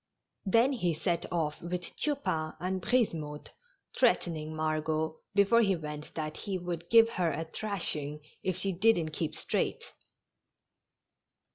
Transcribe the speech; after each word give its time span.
Then 0.47 0.71
he 0.73 0.95
set 0.95 1.31
off 1.31 1.61
with 1.61 1.95
Tupain 1.95 2.55
and 2.59 2.81
Brisemotte, 2.81 3.51
threatening 3.95 4.55
Margot 4.55 5.19
before 5.35 5.61
he 5.61 5.75
went 5.75 6.15
that 6.15 6.37
he 6.37 6.57
would 6.57 6.89
give 6.89 7.07
her 7.09 7.29
a 7.31 7.43
thrashing 7.45 8.19
if 8.41 8.57
she 8.57 8.71
didn't 8.71 9.09
keep 9.11 9.35
straight. 9.35 9.93